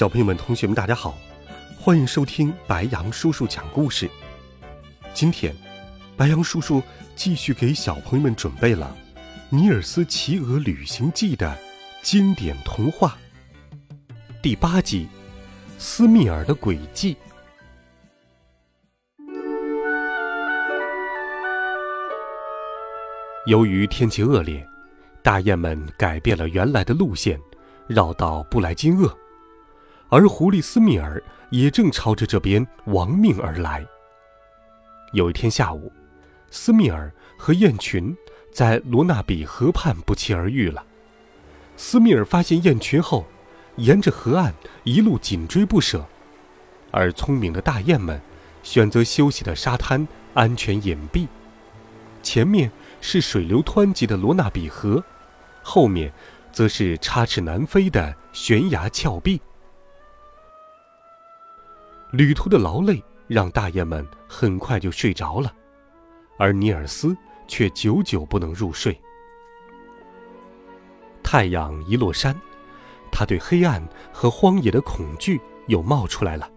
[0.00, 1.18] 小朋友们、同学们，大家好，
[1.78, 4.08] 欢迎收听白羊叔叔讲故事。
[5.12, 5.54] 今天，
[6.16, 6.82] 白羊叔叔
[7.14, 8.96] 继续给小朋友们准备了
[9.54, 11.54] 《尼尔斯骑鹅旅行记》的
[12.00, 13.18] 经典童话
[14.40, 15.06] 第八集
[15.78, 17.14] 《斯密尔的诡计》。
[23.44, 24.66] 由于天气恶劣，
[25.22, 27.38] 大雁们改变了原来的路线，
[27.86, 29.14] 绕到布莱金厄。
[30.10, 33.86] 而狐狸斯密尔也正朝着这边亡命而来。
[35.12, 35.90] 有一天下午，
[36.50, 38.14] 斯密尔和雁群
[38.52, 40.84] 在罗纳比河畔不期而遇了。
[41.76, 43.24] 斯密尔发现雁群后，
[43.76, 46.04] 沿着河岸一路紧追不舍，
[46.90, 48.20] 而聪明的大雁们
[48.64, 51.28] 选择休息的沙滩安全隐蔽。
[52.20, 55.02] 前面是水流湍急的罗纳比河，
[55.62, 56.12] 后面
[56.52, 59.40] 则是插翅难飞的悬崖峭壁。
[62.12, 65.52] 旅途的劳累让大雁们很快就睡着了，
[66.38, 67.16] 而尼尔斯
[67.46, 69.00] 却久久不能入睡。
[71.22, 72.34] 太阳一落山，
[73.12, 73.80] 他对黑暗
[74.12, 76.50] 和荒野的恐惧又冒出来了，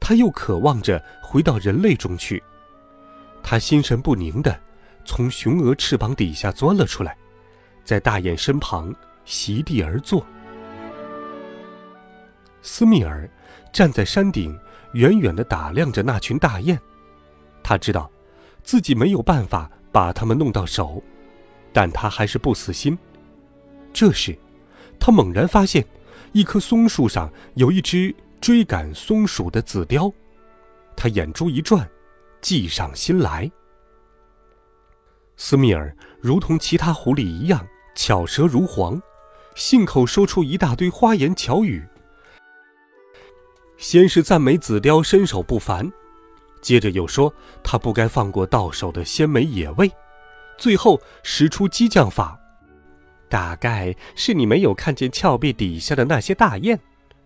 [0.00, 2.42] 他又渴望着回到人类中去。
[3.40, 4.58] 他心神不宁地
[5.04, 7.16] 从雄鹅翅膀底下钻了出来，
[7.84, 8.92] 在大雁身旁
[9.24, 10.26] 席地而坐。
[12.64, 13.30] 斯密尔
[13.72, 14.58] 站在山顶。
[14.94, 16.78] 远远地打量着那群大雁，
[17.64, 18.08] 他知道，
[18.62, 21.02] 自己没有办法把它们弄到手，
[21.72, 22.96] 但他还是不死心。
[23.92, 24.38] 这时，
[25.00, 25.84] 他猛然发现，
[26.30, 30.12] 一棵松树上有一只追赶松鼠的紫雕，
[30.94, 31.90] 他眼珠一转，
[32.40, 33.50] 计上心来。
[35.36, 37.66] 斯密尔如同其他狐狸一样
[37.96, 39.02] 巧舌如簧，
[39.56, 41.84] 信口说出一大堆花言巧语。
[43.84, 45.92] 先是赞美紫貂身手不凡，
[46.62, 47.30] 接着又说
[47.62, 49.92] 他不该放过到手的鲜美野味，
[50.56, 52.40] 最后使出激将法。
[53.28, 56.80] 大概是你没有看见峭壁底下的那些大雁，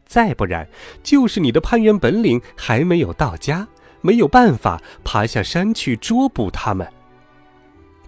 [0.04, 0.68] 再不然
[1.00, 3.68] 就是你的攀援本领还没有到家，
[4.00, 6.84] 没有办法爬下山去捉捕它们。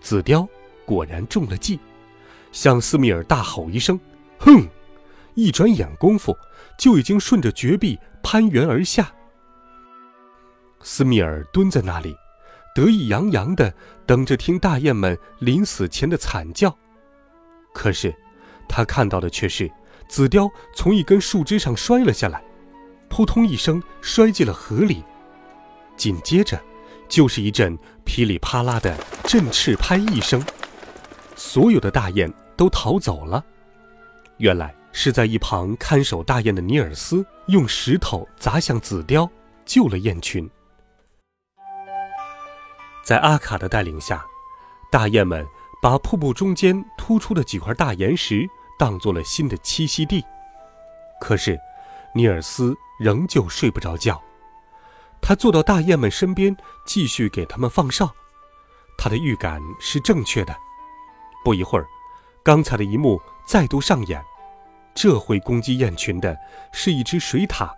[0.01, 0.45] 紫貂
[0.85, 1.79] 果然中了计，
[2.51, 3.99] 向斯密尔大吼一声
[4.39, 4.67] ：“哼！”
[5.35, 6.37] 一转眼功夫，
[6.77, 7.97] 就已经顺着绝壁。
[8.23, 9.13] 攀援而下，
[10.83, 12.17] 斯密尔蹲在那里，
[12.75, 13.73] 得意洋洋地
[14.07, 16.77] 等着听大雁们临死前的惨叫。
[17.73, 18.15] 可是，
[18.69, 19.71] 他看到的却是
[20.09, 22.43] 紫貂从一根树枝上摔了下来，
[23.09, 25.03] 扑通一声摔进了河里。
[25.97, 26.61] 紧接着，
[27.09, 30.43] 就是一阵噼里啪啦的振翅拍翼声，
[31.37, 33.45] 所有的大雁都逃走了。
[34.39, 34.75] 原来。
[34.93, 39.31] 是在一旁看守大雁的尼尔斯用石头砸向紫雕，
[39.65, 40.49] 救了雁群。
[43.03, 44.25] 在阿卡的带领下，
[44.91, 45.47] 大雁们
[45.81, 50.25] 把瀑布中间突出的几块大岩石当做了新的栖息地。
[51.21, 51.59] 可是，
[52.15, 54.21] 尼尔斯仍旧睡不着觉。
[55.23, 58.11] 他坐到大雁们身边，继续给他们放哨。
[58.99, 60.55] 他的预感是正确的。
[61.45, 61.87] 不一会儿，
[62.43, 64.23] 刚才的一幕再度上演。
[65.03, 66.39] 这回攻击雁群的
[66.73, 67.71] 是一只水獭，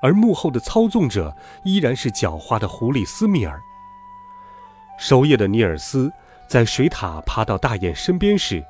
[0.00, 3.60] 而幕后的操纵者依然是狡猾的狐狸斯密尔。
[4.96, 6.12] 守夜的尼尔斯
[6.46, 8.64] 在水獭爬到大雁身边时，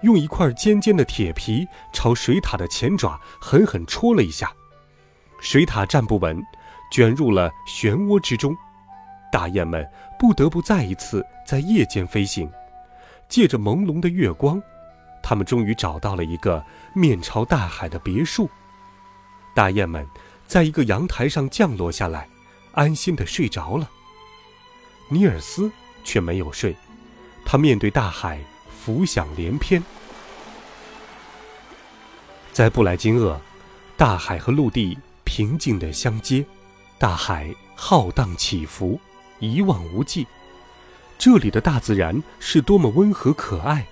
[0.00, 4.50] 用一块尖尖的铁皮朝水獭的前爪狠狠戳了一下，
[5.38, 6.42] 水獭站不稳，
[6.90, 8.56] 卷入了漩涡之中。
[9.30, 9.86] 大雁们
[10.18, 12.50] 不得不再一次在夜间飞行，
[13.28, 14.58] 借着朦胧的月光。
[15.28, 18.48] 他们终于找到了一个面朝大海的别墅，
[19.56, 20.06] 大雁们
[20.46, 22.28] 在一个阳台上降落下来，
[22.74, 23.90] 安心的睡着了。
[25.08, 25.68] 尼尔斯
[26.04, 26.76] 却没有睡，
[27.44, 28.38] 他面对大海，
[28.70, 29.82] 浮想联翩。
[32.52, 33.40] 在布莱金厄，
[33.96, 36.46] 大海和陆地平静的相接，
[36.98, 39.00] 大海浩荡起伏，
[39.40, 40.24] 一望无际。
[41.18, 43.84] 这里的大自然是多么温和可爱。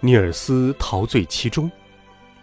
[0.00, 1.70] 尼尔斯陶醉其中，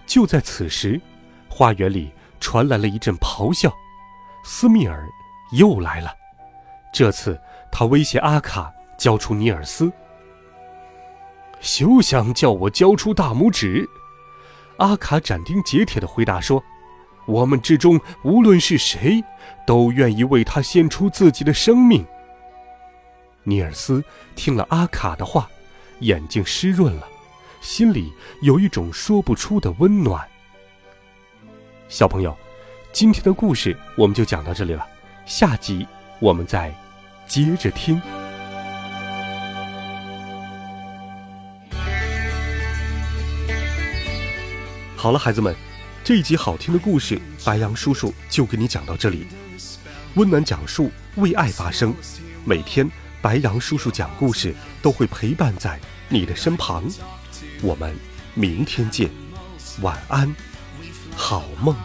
[0.06, 1.02] 就在此时，
[1.50, 3.74] 花园里传来了一阵咆哮，
[4.44, 5.08] 斯密尔
[5.54, 6.14] 又来了。
[6.94, 7.40] 这次
[7.72, 9.92] 他威胁阿卡交出尼尔斯。
[11.60, 13.90] 休想叫我交出大拇指！
[14.78, 16.64] 阿卡斩钉截铁地回答说
[17.26, 19.24] ：“我们之中无论是谁，
[19.66, 22.06] 都愿意为他献出自己的生命。”
[23.44, 24.04] 尼尔斯
[24.36, 25.50] 听了阿卡的话，
[26.02, 27.08] 眼睛湿润了，
[27.68, 30.26] 心里有一种说不出的温暖。
[31.90, 32.34] 小朋友，
[32.94, 34.88] 今天的故事我们就讲到这里了，
[35.26, 35.86] 下集
[36.22, 36.74] 我们再
[37.28, 38.02] 接着听。
[44.96, 45.54] 好了，孩子们，
[46.06, 49.28] 这一集好听的故事，白羊叔叔就给你讲到这里。
[50.16, 51.94] 温暖讲述，为爱发声。
[52.46, 52.90] 每天，
[53.22, 55.78] 白羊叔叔讲故事都会陪伴在
[56.08, 56.86] 你的身旁。
[57.62, 57.96] 我们
[58.34, 59.10] 明天见，
[59.82, 60.34] 晚安，
[61.16, 61.76] 好梦。